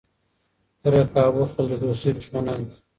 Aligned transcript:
کرکه 0.81 1.21
او 1.27 1.31
بخل 1.37 1.65
د 1.69 1.73
دوستۍ 1.81 2.09
دشمنان 2.19 2.59
دي. 2.67 2.75